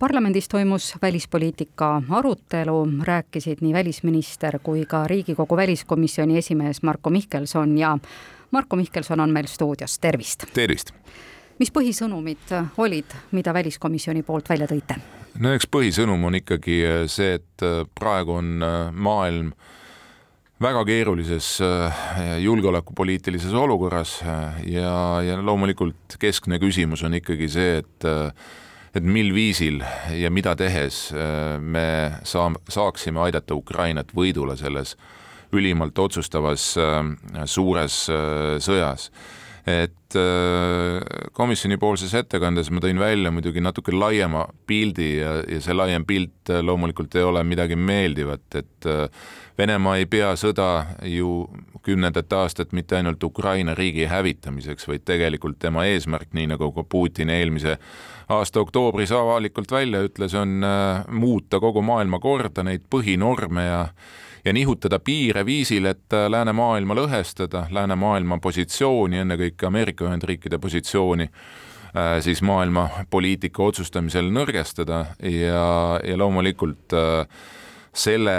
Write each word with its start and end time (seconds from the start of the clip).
parlamendis 0.00 0.48
toimus 0.48 0.94
välispoliitika 1.02 2.02
arutelu, 2.10 2.88
rääkisid 3.04 3.58
nii 3.60 3.72
välisminister 3.72 4.58
kui 4.62 4.86
ka 4.86 5.04
Riigikogu 5.06 5.56
väliskomisjoni 5.56 6.38
esimees 6.38 6.82
Marko 6.82 7.10
Mihkelson 7.10 7.78
ja 7.78 7.98
Marko 8.50 8.76
Mihkelson 8.76 9.20
on 9.20 9.30
meil 9.30 9.46
stuudios, 9.46 9.98
tervist! 9.98 10.44
tervist! 10.54 10.94
mis 11.58 11.68
põhisõnumid 11.68 12.54
olid, 12.80 13.12
mida 13.36 13.52
väliskomisjoni 13.54 14.22
poolt 14.22 14.48
välja 14.48 14.70
tõite? 14.70 14.96
no 15.38 15.52
eks 15.52 15.68
põhisõnum 15.68 16.24
on 16.30 16.40
ikkagi 16.40 16.80
see, 17.06 17.36
et 17.36 17.66
praegu 18.00 18.38
on 18.40 18.64
maailm 18.92 19.52
väga 20.60 20.84
keerulises 20.88 21.58
julgeolekupoliitilises 22.40 23.52
olukorras 23.52 24.16
ja, 24.64 24.96
ja 25.28 25.36
loomulikult 25.44 26.16
keskne 26.20 26.58
küsimus 26.58 27.04
on 27.04 27.20
ikkagi 27.20 27.52
see, 27.52 27.78
et 27.84 28.10
et 28.94 29.06
mil 29.06 29.30
viisil 29.34 29.80
ja 30.18 30.30
mida 30.34 30.56
tehes 30.58 31.10
äh, 31.14 31.58
me 31.62 32.20
saa-, 32.26 32.56
saaksime 32.68 33.22
aidata 33.26 33.54
Ukrainat 33.54 34.14
võidule 34.16 34.56
selles 34.58 34.96
ülimalt 35.54 35.98
otsustavas 35.98 36.72
äh, 36.78 37.02
suures 37.46 38.02
äh, 38.10 38.56
sõjas. 38.62 39.10
Et 39.68 40.16
komisjonipoolses 41.36 42.14
ettekandes 42.18 42.70
ma 42.74 42.80
tõin 42.82 42.98
välja 42.98 43.30
muidugi 43.30 43.62
natuke 43.62 43.92
laiema 43.94 44.46
pildi 44.66 45.10
ja, 45.20 45.36
ja 45.44 45.60
see 45.62 45.76
laiem 45.76 46.06
pilt 46.08 46.50
loomulikult 46.62 47.14
ei 47.14 47.26
ole 47.28 47.44
midagi 47.46 47.76
meeldivat, 47.78 48.46
et 48.58 48.88
Venemaa 49.60 49.98
ei 50.00 50.06
pea 50.08 50.30
sõda 50.40 50.68
ju 51.04 51.42
kümnendat 51.84 52.32
aastat 52.32 52.72
mitte 52.76 52.96
ainult 52.96 53.22
Ukraina 53.24 53.74
riigi 53.76 54.06
hävitamiseks, 54.08 54.86
vaid 54.88 55.04
tegelikult 55.08 55.58
tema 55.60 55.84
eesmärk, 55.88 56.30
nii 56.36 56.48
nagu 56.54 56.70
ka 56.76 56.84
Putin 56.88 57.32
eelmise 57.34 57.76
aasta 58.30 58.62
oktoobris 58.62 59.12
avalikult 59.12 59.72
välja 59.72 60.00
ütles, 60.06 60.34
on 60.38 60.64
äh, 60.64 61.04
muuta 61.12 61.60
kogu 61.60 61.82
maailma 61.82 62.20
korda, 62.22 62.64
neid 62.64 62.86
põhinorme 62.92 63.66
ja 63.66 63.80
ja 64.44 64.52
nihutada 64.52 64.98
piire 64.98 65.44
viisil, 65.46 65.86
et 65.90 66.12
äh, 66.16 66.28
läänemaailma 66.30 66.96
lõhestada, 66.98 67.66
läänemaailma 67.70 68.40
positsiooni, 68.42 69.22
ennekõike 69.24 69.66
Ameerika 69.68 70.06
Ühendriikide 70.08 70.58
positsiooni 70.58 71.28
äh, 71.30 72.18
siis 72.24 72.42
maailma 72.42 72.88
poliitika 73.10 73.62
otsustamisel 73.62 74.30
nõrgestada 74.32 75.04
ja, 75.22 75.64
ja 76.04 76.18
loomulikult 76.18 76.96
selle 77.90 78.36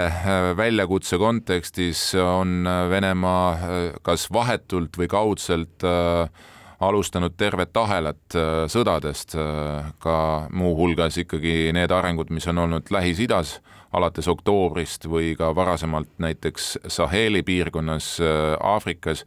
väljakutse 0.56 1.18
kontekstis 1.20 2.14
on 2.16 2.64
Venemaa 2.88 3.98
kas 4.02 4.30
vahetult 4.32 4.96
või 4.96 5.10
kaudselt 5.12 5.84
äh, 5.84 6.48
alustanud 6.82 7.34
tervet 7.38 7.76
ahelat 7.76 8.36
äh, 8.36 8.64
sõdadest, 8.70 9.36
äh, 9.38 9.90
ka 10.02 10.16
muuhulgas 10.54 11.18
ikkagi 11.22 11.72
need 11.74 11.94
arengud, 11.94 12.32
mis 12.34 12.48
on 12.50 12.62
olnud 12.64 12.90
Lähis-Idas 12.92 13.58
alates 13.92 14.28
oktoobrist 14.32 15.06
või 15.10 15.34
ka 15.38 15.52
varasemalt 15.54 16.10
näiteks 16.22 16.72
Saheli 16.90 17.44
piirkonnas 17.46 18.14
äh, 18.20 18.54
Aafrikas. 18.60 19.26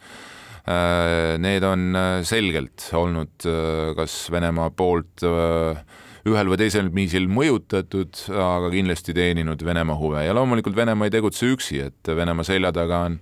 Need 0.65 1.61
on 1.61 1.93
selgelt 2.25 2.87
olnud 2.97 3.45
kas 3.93 4.15
Venemaa 4.33 4.71
poolt 4.73 5.21
ühel 6.25 6.49
või 6.49 6.57
teisel 6.57 6.89
viisil 6.89 7.27
mõjutatud, 7.29 8.17
aga 8.33 8.71
kindlasti 8.73 9.13
teeninud 9.13 9.61
Venemaa 9.61 9.99
huve 9.99 10.23
ja 10.25 10.33
loomulikult 10.33 10.73
Venemaa 10.79 11.05
ei 11.05 11.13
tegutse 11.13 11.51
üksi, 11.53 11.83
et 11.85 12.09
Venemaa 12.17 12.47
selja 12.49 12.73
taga 12.73 13.03
on 13.11 13.19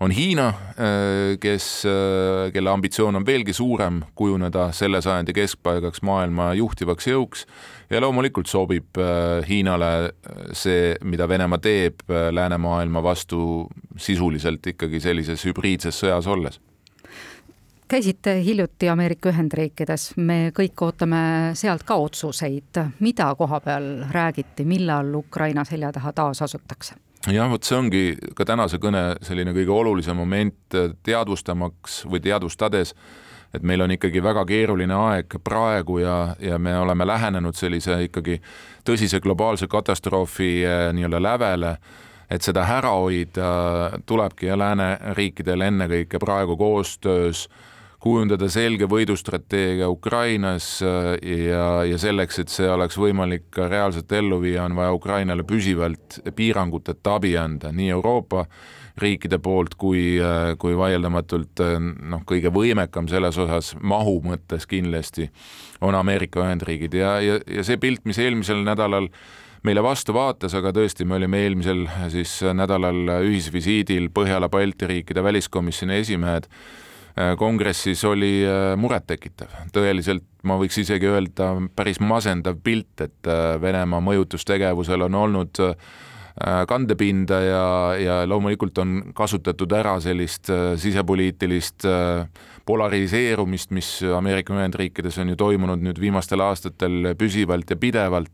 on 0.00 0.10
Hiina, 0.10 0.48
äh, 0.48 1.38
kes, 1.40 1.84
äh, 1.86 2.52
kelle 2.52 2.70
ambitsioon 2.70 3.16
on 3.16 3.26
veelgi 3.26 3.52
suurem 3.52 4.02
kujuneda 4.14 4.70
selle 4.72 5.00
sajandi 5.02 5.34
keskpaigaks 5.34 6.02
maailma 6.06 6.52
juhtivaks 6.54 7.08
jõuks. 7.10 7.44
Ja 7.90 8.00
loomulikult 8.04 8.46
sobib 8.46 8.98
äh, 9.00 9.42
Hiinale 9.48 10.12
see, 10.52 10.94
mida 11.02 11.28
Venemaa 11.28 11.58
teeb 11.58 12.06
läänemaailma 12.08 13.02
vastu 13.02 13.66
sisuliselt 13.98 14.66
ikkagi 14.74 15.00
sellises 15.00 15.44
hübriidses 15.48 15.98
sõjas 16.04 16.30
olles. 16.30 16.60
Käisite 17.88 18.34
hiljuti 18.44 18.88
Ameerika 18.92 19.30
Ühendriikides, 19.32 20.10
me 20.20 20.50
kõik 20.52 20.82
ootame 20.84 21.20
sealt 21.56 21.86
ka 21.88 21.96
otsuseid, 21.96 22.76
mida 23.00 23.30
koha 23.34 23.62
peal 23.64 23.86
räägiti, 24.12 24.66
millal 24.68 25.14
Ukraina 25.16 25.64
selja 25.64 25.92
taha 25.96 26.12
taas 26.12 26.44
asutakse? 26.44 26.98
Jah, 27.26 27.48
vot 27.50 27.64
see 27.64 27.78
ongi 27.78 28.02
ka 28.36 28.46
tänase 28.48 28.78
kõne 28.82 29.02
selline 29.26 29.54
kõige 29.56 29.74
olulisem 29.74 30.16
moment 30.16 30.76
teadvustamaks 31.06 32.04
või 32.06 32.22
teadvustades, 32.24 32.94
et 33.54 33.64
meil 33.64 33.82
on 33.82 33.94
ikkagi 33.94 34.22
väga 34.22 34.44
keeruline 34.48 34.94
aeg 34.94 35.38
praegu 35.44 35.98
ja, 36.02 36.34
ja 36.40 36.58
me 36.58 36.76
oleme 36.78 37.06
lähenenud 37.08 37.56
sellise 37.56 37.96
ikkagi 38.06 38.40
tõsise 38.86 39.22
globaalse 39.24 39.66
katastroofi 39.66 40.52
eh, 40.64 40.90
nii-öelda 40.94 41.22
lävele, 41.22 41.72
et 42.30 42.44
seda 42.44 42.66
ära 42.68 42.92
hoida, 42.92 43.48
tulebki 44.06 44.52
lääneriikidel 44.52 45.64
ennekõike 45.70 46.20
praegu 46.20 46.58
koostöös 46.60 47.46
äh, 47.48 47.64
kujundada 48.02 48.46
selge 48.50 48.86
võidustrateegia 48.90 49.88
Ukrainas 49.90 50.78
äh, 50.86 51.14
ja, 51.48 51.82
ja 51.88 51.98
selleks, 51.98 52.38
et 52.42 52.52
see 52.52 52.68
oleks 52.70 52.98
võimalik 52.98 53.48
ka 53.54 53.66
reaalselt 53.70 54.12
ellu 54.14 54.40
viia, 54.42 54.64
on 54.68 54.76
vaja 54.78 54.94
Ukrainale 54.94 55.46
püsivalt 55.46 56.20
piiranguteta 56.36 57.16
abi 57.18 57.34
anda, 57.38 57.72
nii 57.74 57.90
Euroopa 57.96 58.46
riikide 58.98 59.40
poolt 59.42 59.74
kui, 59.78 60.18
äh, 60.22 60.52
kui 60.62 60.78
vaieldamatult 60.78 61.64
äh, 61.64 61.74
noh, 61.82 62.22
kõige 62.28 62.54
võimekam 62.54 63.10
selles 63.10 63.38
osas 63.38 63.74
mahu 63.82 64.20
mõttes 64.26 64.66
kindlasti 64.70 65.28
on 65.82 65.98
Ameerika 65.98 66.46
Ühendriigid. 66.46 66.94
Ja, 66.94 67.18
ja, 67.22 67.42
ja 67.50 67.66
see 67.66 67.82
pilt, 67.82 68.06
mis 68.06 68.18
eelmisel 68.22 68.62
nädalal 68.66 69.10
meile 69.66 69.82
vastu 69.82 70.14
vaatas, 70.14 70.54
aga 70.54 70.70
tõesti, 70.70 71.02
me 71.02 71.16
olime 71.18 71.42
eelmisel 71.42 71.88
siis 72.14 72.38
nädalal 72.54 73.18
ühisvisiidil 73.26 74.06
Põhjala-Balti 74.14 74.86
riikide 74.86 75.24
väliskomisjoni 75.26 75.98
esimehed 75.98 76.46
kongressis 77.38 78.04
oli 78.04 78.42
äh, 78.46 78.74
murettekitav, 78.78 79.54
tõeliselt 79.74 80.26
ma 80.46 80.58
võiks 80.60 80.78
isegi 80.82 81.08
öelda 81.10 81.50
päris 81.76 82.00
masendav 82.04 82.60
pilt, 82.64 83.00
et 83.04 83.30
äh, 83.30 83.56
Venemaa 83.62 84.02
mõjutustegevusel 84.04 85.08
on 85.08 85.18
olnud 85.24 85.64
kandepinda 86.70 87.38
ja, 87.42 87.62
ja 87.98 88.16
loomulikult 88.30 88.76
on 88.78 88.92
kasutatud 89.10 89.72
ära 89.74 89.96
sellist 89.98 90.46
sisepoliitilist 90.78 91.82
polariseerumist, 92.62 93.72
mis 93.74 93.88
Ameerika 94.14 94.54
Ühendriikides 94.54 95.18
on 95.18 95.32
ju 95.32 95.40
toimunud 95.40 95.82
nüüd 95.82 95.98
viimastel 95.98 96.44
aastatel 96.46 97.16
püsivalt 97.18 97.74
ja 97.74 97.80
pidevalt 97.82 98.30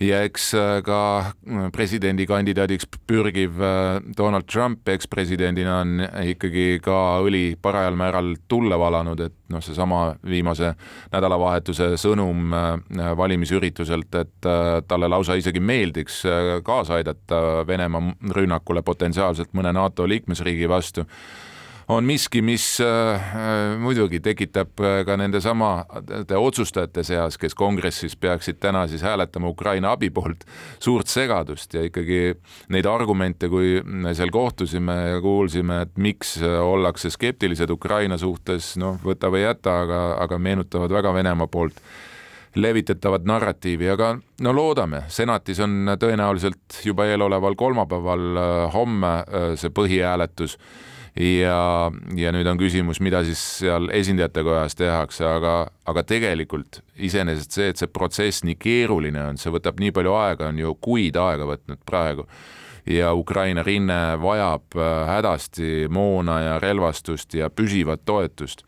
ja 0.00 0.20
eks 0.26 0.52
äh, 0.54 0.78
ka 0.86 1.00
äh, 1.18 1.70
presidendikandidaadiks 1.74 2.86
pürgiv 3.08 3.58
äh, 3.60 3.98
Donald 4.16 4.46
Trump 4.46 4.88
ekspresidendina 4.88 5.80
on 5.82 6.04
ikkagi 6.30 6.78
ka 6.82 7.18
õli 7.24 7.56
parajal 7.62 7.98
määral 7.98 8.34
tulle 8.48 8.78
valanud, 8.78 9.20
et 9.26 9.34
noh, 9.50 9.62
seesama 9.64 10.02
viimase 10.28 10.74
nädalavahetuse 11.12 11.94
sõnum 12.00 12.52
valimisürituselt, 13.16 14.14
et 14.20 14.48
talle 14.88 15.08
lausa 15.08 15.38
isegi 15.40 15.60
meeldiks 15.60 16.20
kaasa 16.64 16.98
aidata 16.98 17.64
Venemaa 17.66 18.12
rünnakule 18.36 18.82
potentsiaalselt 18.84 19.54
mõne 19.56 19.72
NATO 19.72 20.06
liikmesriigi 20.08 20.68
vastu 20.68 21.06
on 21.88 22.04
miski, 22.04 22.42
mis 22.42 22.80
äh, 22.80 23.14
äh, 23.14 23.78
muidugi 23.80 24.20
tekitab 24.20 24.80
äh, 24.80 25.00
ka 25.08 25.16
nende 25.16 25.40
samade 25.40 26.36
otsustajate 26.36 27.04
seas, 27.06 27.38
kes 27.40 27.56
kongressis 27.56 28.16
peaksid 28.20 28.58
täna 28.60 28.84
siis 28.90 29.02
hääletama 29.06 29.48
Ukraina 29.48 29.94
abi 29.96 30.10
poolt, 30.12 30.44
suurt 30.84 31.08
segadust 31.08 31.74
ja 31.74 31.86
ikkagi 31.88 32.34
neid 32.74 32.88
argumente, 32.88 33.48
kui 33.48 33.78
seal 34.16 34.32
kohtusime 34.34 34.98
ja 35.14 35.22
kuulsime, 35.24 35.82
et 35.86 35.96
miks 35.96 36.36
ollakse 36.42 37.10
skeptilised 37.14 37.70
Ukraina 37.72 38.18
suhtes, 38.20 38.74
noh, 38.80 39.00
võta 39.04 39.32
või 39.32 39.46
jäta, 39.46 39.80
aga, 39.86 40.02
aga 40.26 40.38
meenutavad 40.38 40.92
väga 40.92 41.14
Venemaa 41.16 41.48
poolt 41.48 41.80
levitatavat 42.58 43.24
narratiivi, 43.28 43.88
aga 43.92 44.12
no 44.44 44.52
loodame, 44.56 45.04
senatis 45.12 45.60
on 45.64 45.94
tõenäoliselt 46.00 46.80
juba 46.84 47.06
eeloleval 47.08 47.56
kolmapäeval 47.56 48.40
homme 48.74 49.12
see 49.60 49.72
põhihääletus 49.72 50.56
ja, 51.18 51.90
ja 52.16 52.32
nüüd 52.34 52.46
on 52.46 52.60
küsimus, 52.60 53.00
mida 53.02 53.24
siis 53.26 53.40
seal 53.62 53.90
esindajate 53.94 54.44
kojas 54.46 54.78
tehakse, 54.78 55.26
aga, 55.26 55.56
aga 55.88 56.04
tegelikult 56.06 56.82
iseenesest 56.94 57.58
see, 57.58 57.72
et 57.72 57.80
see 57.80 57.90
protsess 57.90 58.44
nii 58.46 58.58
keeruline 58.60 59.24
on, 59.32 59.40
see 59.40 59.52
võtab 59.54 59.80
nii 59.82 59.94
palju 59.96 60.14
aega, 60.18 60.52
on 60.52 60.62
ju 60.62 60.76
kuid 60.84 61.18
aega 61.18 61.48
võtnud 61.48 61.82
praegu 61.88 62.28
ja 62.88 63.12
Ukraina 63.14 63.62
rinne 63.62 64.18
vajab 64.22 64.76
äh, 64.76 65.08
hädasti 65.08 65.88
moona 65.90 66.40
ja 66.40 66.58
relvastust 66.58 67.34
ja 67.34 67.50
püsivat 67.50 68.04
toetust, 68.04 68.64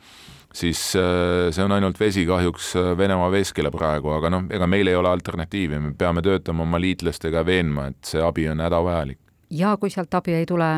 siis 0.52 0.80
äh, 0.98 1.48
see 1.54 1.64
on 1.64 1.72
ainult 1.72 2.00
vesi 2.00 2.26
kahjuks 2.28 2.74
äh, 2.76 2.92
Venemaa 2.98 3.30
veskile 3.32 3.70
praegu, 3.70 4.12
aga 4.16 4.30
noh, 4.30 4.46
ega 4.50 4.66
meil 4.66 4.90
ei 4.90 4.98
ole 4.98 5.08
alternatiivi, 5.08 5.78
me 5.80 5.94
peame 5.98 6.22
töötama 6.22 6.66
oma 6.66 6.80
liitlastega 6.80 7.44
veenma, 7.46 7.90
et 7.94 8.12
see 8.12 8.22
abi 8.22 8.48
on 8.50 8.60
hädavajalik. 8.60 9.18
ja 9.50 9.76
kui 9.80 9.90
sealt 9.90 10.14
abi 10.14 10.36
ei 10.36 10.46
tule, 10.46 10.70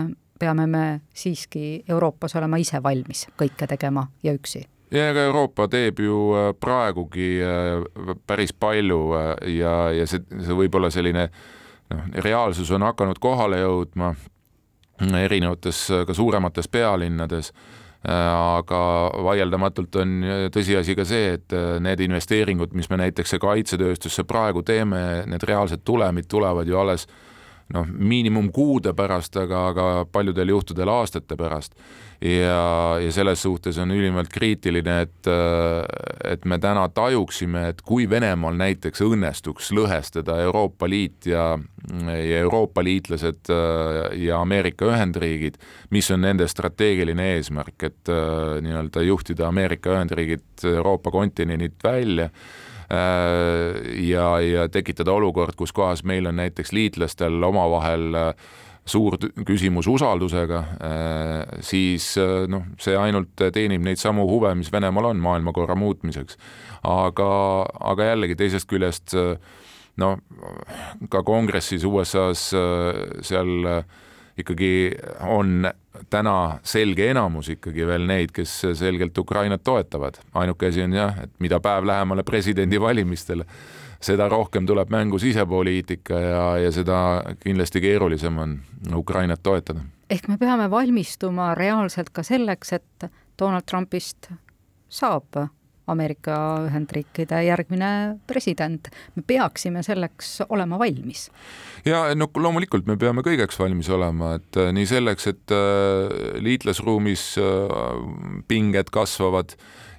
peame 0.42 0.66
me 0.66 0.84
siiski 1.14 1.84
Euroopas 1.88 2.34
olema 2.40 2.58
ise 2.58 2.82
valmis 2.82 3.28
kõike 3.38 3.68
tegema 3.70 4.08
ja 4.26 4.34
üksi. 4.34 4.64
Ja 4.92 5.08
ega 5.12 5.22
Euroopa 5.28 5.68
teeb 5.72 6.02
ju 6.04 6.16
praegugi 6.60 7.38
päris 8.26 8.52
palju 8.52 9.00
ja, 9.54 9.76
ja 9.94 10.08
see, 10.08 10.20
see 10.42 10.56
võib-olla 10.56 10.90
selline 10.92 11.28
noh, 11.30 12.02
reaalsus 12.26 12.70
on 12.74 12.84
hakanud 12.84 13.22
kohale 13.22 13.62
jõudma 13.62 14.12
erinevates 15.22 15.86
ka 16.06 16.14
suuremates 16.14 16.68
pealinnades 16.68 17.52
aga 18.02 18.82
vaieldamatult 19.22 19.96
on 20.02 20.14
tõsiasi 20.52 20.96
ka 20.98 21.04
see, 21.06 21.36
et 21.38 21.54
need 21.82 22.00
investeeringud, 22.02 22.74
mis 22.74 22.90
me 22.90 22.98
näiteks 22.98 23.36
kaitsetööstusse 23.42 24.24
praegu 24.26 24.64
teeme, 24.66 25.22
need 25.30 25.46
reaalsed 25.46 25.84
tulemid 25.86 26.26
tulevad 26.28 26.66
ju 26.66 26.78
alles 26.82 27.06
noh, 27.72 27.88
miinimumkuude 27.88 28.92
pärast, 28.96 29.36
aga, 29.40 29.66
aga 29.72 29.88
paljudel 30.12 30.54
juhtudel 30.54 30.90
aastate 30.92 31.36
pärast. 31.36 31.74
ja, 32.22 32.98
ja 33.02 33.12
selles 33.12 33.42
suhtes 33.42 33.78
on 33.82 33.90
ülimalt 33.90 34.28
kriitiline, 34.30 35.00
et, 35.02 35.30
et 36.24 36.44
me 36.44 36.58
täna 36.62 36.84
tajuksime, 36.94 37.64
et 37.72 37.82
kui 37.82 38.06
Venemaal 38.10 38.54
näiteks 38.60 39.02
õnnestuks 39.02 39.72
lõhestada 39.74 40.38
Euroopa 40.44 40.88
Liit 40.88 41.26
ja, 41.26 41.58
ja 42.06 42.38
Euroopa 42.44 42.84
liitlased 42.84 43.50
ja 44.22 44.40
Ameerika 44.40 44.86
Ühendriigid, 44.86 45.58
mis 45.90 46.10
on 46.14 46.22
nende 46.22 46.46
strateegiline 46.48 47.32
eesmärk, 47.36 47.88
et 47.90 48.12
nii-öelda 48.62 49.02
juhtida 49.02 49.48
Ameerika 49.48 49.96
Ühendriigid 49.96 50.68
Euroopa 50.76 51.10
kontinendilt 51.10 51.82
välja 51.82 52.30
ja, 52.90 54.26
ja 54.40 54.66
tekitada 54.68 55.12
olukord, 55.12 55.56
kus 55.56 55.72
kohas 55.72 56.04
meil 56.04 56.26
on 56.26 56.36
näiteks 56.36 56.72
liitlastel 56.72 57.42
omavahel 57.42 58.14
äh, 58.18 58.34
suur 58.84 59.16
küsimus 59.46 59.86
usaldusega, 59.86 60.60
äh, 60.82 61.58
siis 61.62 62.12
noh, 62.50 62.66
see 62.82 62.96
ainult 62.98 63.34
teenib 63.54 63.84
neid 63.86 64.00
samu 64.00 64.26
huve, 64.30 64.54
mis 64.58 64.72
Venemaal 64.72 65.12
on 65.12 65.22
maailmakorra 65.22 65.76
muutmiseks. 65.78 66.38
aga, 66.82 67.32
aga 67.80 68.12
jällegi 68.12 68.36
teisest 68.36 68.68
küljest 68.70 69.14
no 70.02 70.16
ka 71.12 71.22
kongressis 71.22 71.84
USA-s 71.84 72.54
seal 73.22 73.68
ikkagi 74.40 74.72
on 75.28 75.68
täna 76.10 76.58
selge 76.62 77.10
enamus 77.10 77.48
ikkagi 77.54 77.86
veel 77.86 78.06
neid, 78.06 78.32
kes 78.34 78.54
selgelt 78.78 79.18
Ukrainat 79.18 79.62
toetavad. 79.64 80.18
ainuke 80.34 80.68
asi 80.68 80.82
on 80.82 80.92
jah, 80.92 81.18
et 81.22 81.30
mida 81.38 81.60
päev 81.60 81.86
lähemale 81.86 82.22
presidendivalimistele, 82.22 83.44
seda 84.00 84.28
rohkem 84.28 84.66
tuleb 84.66 84.90
mängu 84.90 85.18
sisepoliitika 85.18 86.20
ja, 86.20 86.44
ja 86.58 86.72
seda 86.72 86.98
kindlasti 87.42 87.80
keerulisem 87.80 88.38
on 88.38 88.60
Ukrainat 88.94 89.42
toetada. 89.42 89.80
ehk 90.10 90.28
me 90.28 90.38
peame 90.38 90.70
valmistuma 90.70 91.54
reaalselt 91.54 92.10
ka 92.10 92.22
selleks, 92.22 92.72
et 92.72 93.10
Donald 93.38 93.64
Trumpist 93.70 94.30
saab 94.88 95.46
Ameerika 95.92 96.36
Ühendriikide 96.66 97.42
järgmine 97.46 98.18
president. 98.26 98.88
me 99.16 99.22
peaksime 99.26 99.82
selleks 99.82 100.42
olema 100.48 100.78
valmis. 100.78 101.30
ja 101.84 102.14
no 102.14 102.28
loomulikult 102.34 102.86
me 102.86 102.96
peame 102.96 103.22
kõigeks 103.22 103.58
valmis 103.58 103.90
olema, 103.92 104.34
et 104.38 104.58
äh, 104.60 104.72
nii 104.74 104.86
selleks, 104.88 105.26
et 105.30 105.54
äh, 105.54 106.40
liitlasruumis 106.42 107.24
äh, 107.40 108.44
pinged 108.48 108.92
kasvavad 108.92 109.56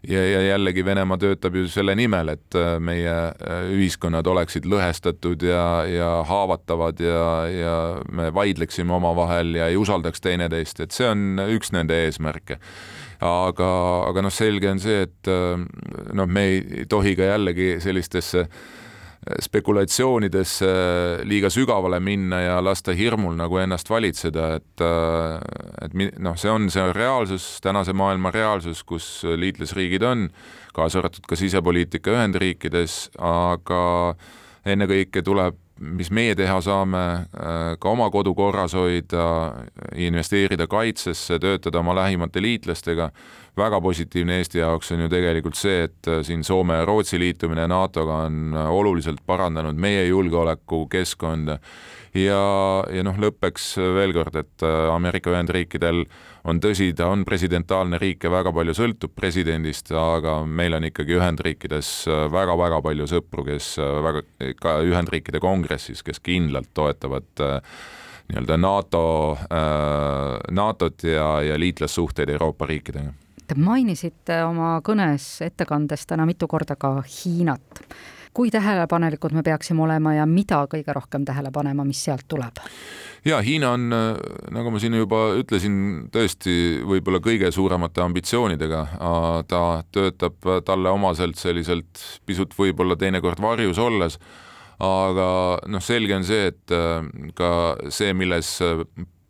ja, 0.07 0.24
ja 0.24 0.42
jällegi 0.54 0.86
Venemaa 0.86 1.18
töötab 1.18 1.56
ju 1.56 1.68
selle 1.72 1.95
nimel, 1.95 2.34
et 2.34 2.57
meie 2.84 3.13
ühiskonnad 3.72 4.28
oleksid 4.28 4.68
lõhestatud 4.68 5.45
ja, 5.48 5.63
ja 5.88 6.10
haavatavad 6.28 7.00
ja, 7.00 7.22
ja 7.51 7.78
me 8.12 8.28
vaidleksime 8.36 8.94
omavahel 8.94 9.56
ja 9.62 9.69
ei 9.72 9.80
usaldaks 9.80 10.22
teineteist, 10.24 10.84
et 10.84 10.92
see 10.92 11.07
on 11.07 11.40
üks 11.48 11.72
nende 11.75 12.04
eesmärke 12.04 12.60
aga, 13.19 13.71
aga 14.10 14.24
noh, 14.25 14.33
selge 14.33 14.71
on 14.71 14.80
see, 14.83 15.04
et 15.07 15.31
äh, 15.31 15.60
noh, 16.13 16.30
me 16.30 16.48
ei 16.51 16.88
tohi 16.89 17.15
ka 17.19 17.33
jällegi 17.33 17.75
sellistesse 17.83 18.48
spekulatsioonidesse 19.39 20.69
liiga 21.24 21.48
sügavale 21.54 22.01
minna 22.04 22.42
ja 22.42 22.57
lasta 22.60 22.92
hirmul 22.92 23.38
nagu 23.39 23.56
ennast 23.62 23.88
valitseda, 23.89 24.50
et 24.60 24.83
äh, 24.83 25.39
et 25.86 26.19
noh, 26.19 26.36
see 26.39 26.51
on 26.51 26.68
see 26.74 26.83
reaalsus, 26.95 27.48
tänase 27.63 27.95
maailma 27.95 28.33
reaalsus, 28.36 28.83
kus 28.83 29.07
liitlasriigid 29.24 30.04
on, 30.07 30.27
kaasa 30.75 31.00
arvatud 31.00 31.27
ka 31.30 31.39
sisepoliitika 31.39 32.12
Ühendriikides, 32.18 33.13
aga 33.24 33.83
ennekõike 34.68 35.24
tuleb 35.24 35.62
mis 35.80 36.12
meie 36.14 36.36
teha 36.38 36.60
saame, 36.62 37.04
äh, 37.34 37.75
ka 37.80 37.94
oma 37.94 38.10
kodu 38.14 38.34
korras 38.38 38.75
hoida, 38.78 39.25
investeerida 39.96 40.68
kaitsesse, 40.70 41.40
töötada 41.40 41.80
oma 41.80 41.96
lähimate 41.96 42.42
liitlastega. 42.42 43.12
väga 43.58 43.81
positiivne 43.81 44.38
Eesti 44.38 44.58
jaoks 44.58 44.92
on 44.92 45.04
ju 45.04 45.10
tegelikult 45.10 45.56
see, 45.56 45.84
et 45.84 46.08
äh, 46.08 46.24
siin 46.25 46.44
Soome 46.44 46.74
ja 46.74 46.86
Rootsi 46.86 47.20
liitumine 47.20 47.68
NATO-ga 47.68 48.24
on 48.25 48.54
äh, 48.54 48.70
oluliselt 48.70 49.20
parandanud 49.25 49.75
meie 49.75 50.08
julgeolekukeskkonda 50.08 51.60
ja, 52.14 52.42
ja 52.90 53.04
noh, 53.04 53.18
lõppeks 53.18 53.76
veel 53.78 54.14
kord, 54.14 54.36
et 54.36 54.66
Ameerika 54.94 55.30
Ühendriikidel 55.30 56.06
on 56.50 56.60
tõsi, 56.63 56.92
ta 56.95 57.07
on 57.12 57.24
presidentaalne 57.28 58.00
riik 58.01 58.25
ja 58.25 58.31
väga 58.34 58.51
palju 58.56 58.75
sõltub 58.78 59.13
presidendist, 59.16 59.92
aga 59.95 60.42
meil 60.45 60.75
on 60.78 60.88
ikkagi 60.90 61.18
Ühendriikides 61.18 61.92
väga-väga 62.34 62.81
palju 62.84 63.07
sõpru, 63.10 63.45
kes 63.48 63.74
väga, 63.80 64.24
ka 64.60 64.78
Ühendriikide 64.84 65.42
kongressis, 65.44 66.04
kes 66.04 66.19
kindlalt 66.24 66.74
toetavad 66.75 67.44
äh, 67.44 67.60
nii-öelda 68.31 68.57
NATO, 68.60 69.04
äh, 69.48 70.40
NATO-t 70.51 71.07
ja, 71.13 71.30
ja 71.48 71.60
liitlassuhteid 71.60 72.34
Euroopa 72.36 72.68
riikidega. 72.69 73.13
Te 73.48 73.56
mainisite 73.60 74.40
oma 74.48 74.78
kõnes, 74.84 75.25
ettekandes 75.44 76.07
täna 76.07 76.25
mitu 76.28 76.48
korda 76.48 76.78
ka 76.80 77.01
Hiinat 77.04 77.84
kui 78.33 78.51
tähelepanelikud 78.51 79.33
me 79.33 79.44
peaksime 79.44 79.83
olema 79.85 80.13
ja 80.18 80.25
mida 80.25 80.63
kõige 80.71 80.94
rohkem 80.95 81.25
tähele 81.25 81.51
panema, 81.53 81.85
mis 81.85 82.03
sealt 82.03 82.25
tuleb? 82.27 82.62
ja 83.25 83.39
Hiina 83.41 83.71
on, 83.77 83.88
nagu 84.51 84.71
ma 84.71 84.80
siin 84.83 84.97
juba 84.97 85.21
ütlesin, 85.39 85.75
tõesti 86.12 86.56
võib-olla 86.88 87.21
kõige 87.24 87.51
suuremate 87.56 88.01
ambitsioonidega. 88.03 88.81
ta 89.47 89.62
töötab 89.91 90.50
talle 90.65 90.89
omaselt 90.89 91.39
selliselt 91.39 92.03
pisut 92.25 92.53
võib-olla 92.57 92.97
teinekord 93.00 93.41
varjus 93.41 93.80
olles, 93.80 94.19
aga 94.80 95.27
noh, 95.68 95.83
selge 95.83 96.15
on 96.15 96.27
see, 96.27 96.51
et 96.51 96.75
äh, 96.75 97.01
ka 97.38 97.50
see, 97.89 98.13
milles 98.13 98.57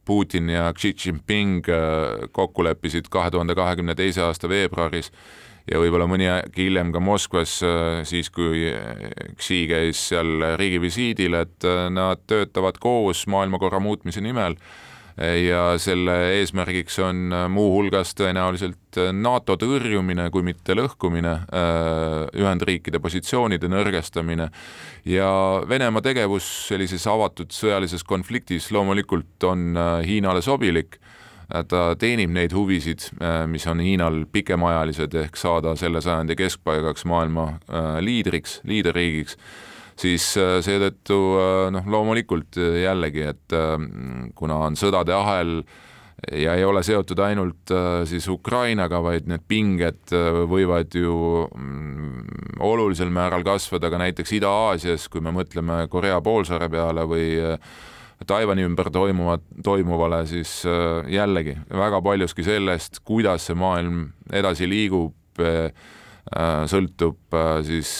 Putin 0.05 0.49
ja 0.49 0.71
Xi 0.73 0.93
Jinping 1.05 1.69
äh, 1.69 2.27
kokku 2.31 2.63
leppisid 2.63 3.07
kahe 3.11 3.31
tuhande 3.31 3.55
kahekümne 3.55 3.95
teise 3.95 4.23
aasta 4.25 4.49
veebruaris 4.49 5.11
ja 5.71 5.79
võib-olla 5.79 6.07
mõni 6.09 6.27
aeg 6.29 6.55
hiljem 6.57 6.91
ka 6.93 7.01
Moskvas, 7.03 7.57
äh, 7.65 8.01
siis 8.07 8.31
kui 8.33 8.67
Xi 9.39 9.63
käis 9.71 10.07
seal 10.11 10.55
riigivisiidil, 10.59 11.39
et 11.39 11.67
äh, 11.67 11.85
nad 11.93 12.23
töötavad 12.27 12.79
koos 12.83 13.25
maailmakorra 13.31 13.81
muutmise 13.83 14.23
nimel. 14.23 14.57
Ja 15.13 15.75
selle 15.77 16.13
eesmärgiks 16.39 16.95
on 17.05 17.27
äh, 17.29 17.43
muuhulgas 17.53 18.15
tõenäoliselt 18.17 18.97
NATO 19.13 19.53
tõrjumine, 19.61 20.25
kui 20.33 20.41
mitte 20.45 20.73
lõhkumine, 20.77 21.31
Ühendriikide 22.37 22.99
positsioonide 23.01 23.69
nõrgestamine. 23.69 24.49
Ja 25.09 25.29
Venemaa 25.69 26.01
tegevus 26.05 26.45
sellises 26.67 27.05
avatud 27.09 27.53
sõjalises 27.53 28.05
konfliktis 28.05 28.71
loomulikult 28.73 29.47
on 29.49 29.77
Hiinale 30.05 30.41
sobilik 30.45 30.99
ta 31.69 31.93
teenib 31.99 32.33
neid 32.33 32.53
huvisid, 32.55 33.05
äh, 33.21 33.43
mis 33.49 33.65
on 33.69 33.83
Hiinal 33.83 34.23
pikemaajalised, 34.31 35.13
ehk 35.25 35.37
saada 35.37 35.75
selle 35.79 36.01
sajandi 36.01 36.37
keskpaigaks 36.39 37.05
maailma 37.09 37.47
äh, 37.53 37.99
liidriks, 38.01 38.59
liiderriigiks, 38.67 39.37
siis 39.99 40.31
äh, 40.41 40.57
seetõttu 40.65 41.19
noh, 41.75 41.89
loomulikult 41.95 42.57
jällegi, 42.57 43.27
et 43.29 43.57
kuna 44.35 44.61
on 44.67 44.77
sõdade 44.79 45.13
ahel 45.13 45.59
ja 46.33 46.55
ei 46.55 46.63
ole 46.65 46.81
seotud 46.85 47.19
ainult 47.19 47.71
siis 48.09 48.25
Ukrainaga, 48.31 49.01
vaid 49.03 49.27
need 49.29 49.43
pinged 49.47 50.13
võivad 50.49 50.95
ju 50.95 51.43
mm, 51.45 52.59
olulisel 52.63 53.11
määral 53.13 53.43
kasvada 53.45 53.91
ka 53.91 53.99
näiteks 54.01 54.37
Ida-Aasias, 54.39 55.09
kui 55.11 55.21
me 55.21 55.35
mõtleme 55.35 55.83
Korea 55.91 56.21
poolsaare 56.23 56.71
peale 56.71 57.03
või 57.09 57.27
Taiwan'i 58.27 58.63
ümber 58.67 58.89
toimuvat, 58.91 59.43
toimuvale, 59.63 60.23
siis 60.27 60.61
äh, 60.65 61.09
jällegi 61.11 61.57
väga 61.69 62.01
paljuski 62.01 62.45
sellest, 62.45 63.01
kuidas 63.03 63.49
see 63.49 63.57
maailm 63.57 64.05
edasi 64.31 64.67
liigub, 64.69 65.15
äh, 65.41 65.71
äh, 66.31 66.63
sõltub 66.69 67.37
siis 67.67 67.91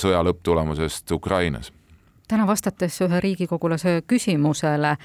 sõja 0.00 0.22
lõpptulemusest 0.26 1.10
Ukrainas. 1.12 1.72
täna 2.28 2.46
vastates 2.46 3.00
ühe 3.04 3.20
riigikogulase 3.20 4.02
küsimusele 4.08 4.96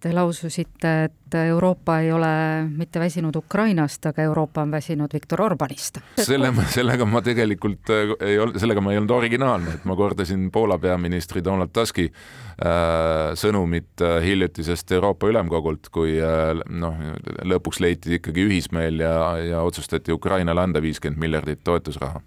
Te 0.00 0.14
laususite, 0.16 0.90
et 1.04 1.34
Euroopa 1.36 1.98
ei 2.00 2.08
ole 2.12 2.28
mitte 2.72 3.00
väsinud 3.02 3.36
Ukrainast, 3.36 4.06
aga 4.08 4.22
Euroopa 4.22 4.62
on 4.62 4.70
väsinud 4.72 5.12
Viktor 5.12 5.42
Orbanist. 5.44 5.98
selle, 6.16 6.48
sellega 6.72 7.04
ma 7.04 7.20
tegelikult 7.22 7.92
äh, 7.92 8.14
ei 8.24 8.38
olnud, 8.40 8.56
sellega 8.62 8.80
ma 8.80 8.94
ei 8.94 9.00
olnud 9.02 9.12
originaalne, 9.12 9.74
et 9.76 9.84
ma 9.84 9.96
kordasin 9.96 10.48
Poola 10.50 10.78
peaministri 10.80 11.44
Donald 11.44 11.74
Tuski 11.76 12.08
äh, 12.08 13.34
sõnumit 13.36 14.00
äh, 14.00 14.22
hiljutisest 14.24 14.96
Euroopa 14.96 15.28
Ülemkogult, 15.28 15.92
kui 15.92 16.16
äh, 16.16 16.56
noh, 16.64 16.96
lõpuks 17.44 17.84
leiti 17.84 18.16
ikkagi 18.16 18.48
ühismeel 18.48 19.04
ja, 19.04 19.14
ja 19.44 19.62
otsustati 19.68 20.16
Ukrainale 20.16 20.64
anda 20.64 20.80
viiskümmend 20.80 21.20
miljardit 21.20 21.60
toetusraha 21.64 22.24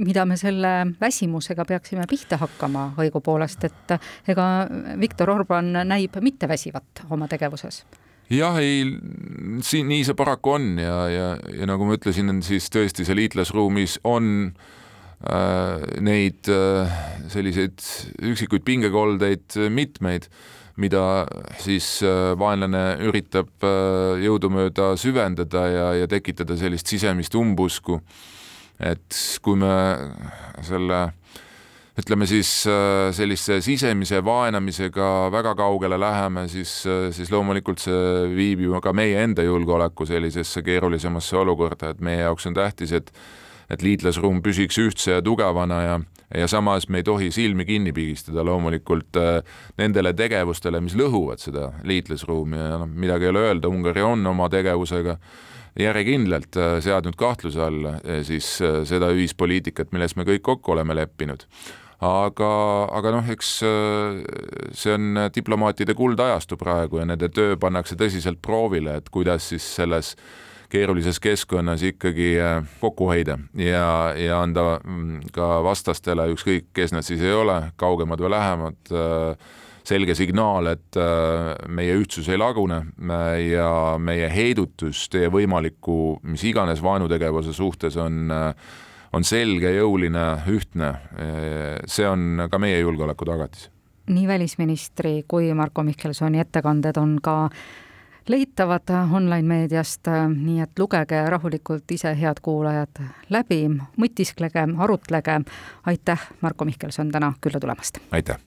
mida 0.00 0.24
me 0.26 0.36
selle 0.40 0.72
väsimusega 1.00 1.64
peaksime 1.68 2.06
pihta 2.10 2.38
hakkama 2.40 2.90
õigupoolest, 3.00 3.66
et 3.68 3.96
ega 4.32 4.46
Viktor 5.00 5.30
Orban 5.30 5.72
näib 5.88 6.16
mitteväsivat 6.20 7.04
oma 7.10 7.28
tegevuses? 7.30 7.84
jah, 8.30 8.58
ei, 8.62 8.84
siin 9.66 9.88
nii 9.90 10.04
see 10.06 10.14
paraku 10.18 10.54
on 10.54 10.68
ja, 10.78 10.98
ja, 11.10 11.26
ja 11.56 11.66
nagu 11.66 11.86
ma 11.88 11.96
ütlesin, 11.98 12.30
siis 12.46 12.70
tõesti 12.70 13.06
see 13.06 13.18
liitlasruumis 13.18 13.98
on 14.06 14.30
äh, 14.46 15.82
neid 16.06 16.50
äh, 16.52 16.96
selliseid 17.32 17.82
üksikuid 18.30 18.62
pingekoldeid 18.66 19.58
mitmeid, 19.74 20.30
mida 20.80 21.04
siis 21.58 21.96
äh, 22.06 22.32
vaenlane 22.38 22.84
üritab 23.10 23.66
äh, 23.66 24.22
jõudumööda 24.22 24.92
süvendada 25.00 25.66
ja, 25.66 25.88
ja 26.04 26.10
tekitada 26.10 26.54
sellist 26.60 26.94
sisemist 26.94 27.34
umbusku 27.34 27.98
äh, 27.98 28.28
et 28.80 29.16
kui 29.44 29.58
me 29.60 29.72
selle 30.64 31.00
ütleme 32.00 32.26
siis 32.28 32.48
äh, 32.70 33.10
sellise 33.14 33.58
sisemise 33.64 34.22
vaenamisega 34.24 35.28
väga 35.32 35.54
kaugele 35.58 35.98
läheme, 36.00 36.46
siis, 36.48 36.72
äh, 36.88 37.08
siis 37.14 37.32
loomulikult 37.32 37.82
see 37.82 38.26
viib 38.32 38.64
ju 38.64 38.80
ka 38.82 38.94
meie 38.96 39.20
enda 39.24 39.44
julgeoleku 39.44 40.06
sellisesse 40.08 40.62
keerulisemasse 40.66 41.36
olukorda, 41.42 41.92
et 41.92 42.00
meie 42.04 42.22
jaoks 42.24 42.48
on 42.48 42.56
tähtis, 42.56 42.94
et 42.96 43.12
et 43.70 43.84
liitlasruum 43.86 44.40
püsiks 44.42 44.78
ühtse 44.82 45.18
ja 45.18 45.22
tugevana 45.22 45.82
ja, 45.82 46.00
ja 46.34 46.48
samas 46.50 46.88
me 46.88 47.00
ei 47.00 47.06
tohi 47.06 47.30
silmi 47.34 47.64
kinni 47.68 47.92
pigistada 47.96 48.44
loomulikult 48.46 49.20
äh, 49.20 49.38
nendele 49.78 50.14
tegevustele, 50.18 50.82
mis 50.84 50.98
lõhuvad 50.98 51.42
seda 51.42 51.70
liitlasruumi 51.86 52.58
ja 52.58 52.82
noh, 52.82 52.90
midagi 52.90 53.28
ei 53.28 53.34
ole 53.34 53.46
öelda, 53.50 53.70
Ungari 53.70 54.02
on 54.06 54.26
oma 54.26 54.50
tegevusega 54.52 55.18
järjekindlalt 55.78 56.56
äh, 56.56 56.78
seadnud 56.82 57.16
kahtluse 57.18 57.62
alla 57.62 57.94
äh, 57.98 58.24
siis 58.26 58.58
äh, 58.62 58.82
seda 58.88 59.10
ühispoliitikat, 59.14 59.92
milles 59.92 60.16
me 60.16 60.26
kõik 60.28 60.42
kokku 60.46 60.74
oleme 60.74 60.96
leppinud. 60.98 61.46
Aga, 62.00 62.50
aga 62.96 63.10
noh, 63.12 63.26
eks 63.28 63.48
see 63.60 64.92
on 64.94 65.18
diplomaatide 65.34 65.92
kuldajastu 65.92 66.56
praegu 66.56 66.96
ja 66.96 67.04
nende 67.04 67.28
töö 67.28 67.58
pannakse 67.60 67.98
tõsiselt 68.00 68.40
proovile, 68.40 68.94
et 68.96 69.10
kuidas 69.12 69.50
siis 69.52 69.66
selles 69.76 70.14
keerulises 70.70 71.20
keskkonnas 71.22 71.82
ikkagi 71.92 72.34
kokku 72.80 73.10
hoida 73.10 73.38
ja, 73.58 73.86
ja 74.16 74.42
anda 74.42 74.78
mm, 74.78 75.32
ka 75.34 75.58
vastastele, 75.66 76.28
ükskõik, 76.34 76.70
kes 76.76 76.94
nad 76.96 77.06
siis 77.06 77.22
ei 77.24 77.34
ole, 77.34 77.62
kaugemad 77.80 78.22
või 78.22 78.34
lähemad 78.36 78.94
äh,, 78.94 79.50
selge 79.90 80.14
signaal, 80.14 80.70
et 80.74 80.98
äh, 81.00 81.54
meie 81.68 81.96
ühtsus 81.98 82.28
ei 82.30 82.38
lagune 82.38 82.84
ja 83.48 83.70
meie 83.98 84.28
heidutus 84.30 85.08
teie 85.10 85.30
võimaliku 85.32 86.20
mis 86.22 86.44
iganes 86.46 86.82
vaenutegevuse 86.84 87.54
suhtes 87.56 87.98
on 88.00 88.30
äh, 88.30 88.54
on 89.16 89.26
selge, 89.26 89.72
jõuline, 89.74 90.24
ühtne. 90.50 90.94
see 91.90 92.06
on 92.06 92.46
ka 92.50 92.58
meie 92.62 92.78
julgeoleku 92.80 93.26
tagatis. 93.26 93.70
nii 94.10 94.26
välisministri 94.26 95.24
kui 95.28 95.52
Marko 95.54 95.82
Mihkelsoni 95.86 96.40
ettekanded 96.42 96.96
on 96.98 97.18
ka 97.22 97.50
leitavad 98.30 98.92
online-meediast, 99.12 100.10
nii 100.34 100.60
et 100.64 100.78
lugege 100.78 101.22
rahulikult 101.30 101.90
ise, 101.90 102.12
head 102.20 102.42
kuulajad, 102.42 103.02
läbi, 103.30 103.64
mõtisklege, 104.00 104.66
arutlege. 104.78 105.40
aitäh, 105.86 106.28
Marko 106.40 106.64
Mihkelson, 106.64 107.10
täna 107.10 107.32
külla 107.40 107.60
tulemast! 107.60 107.98
aitäh! 108.10 108.40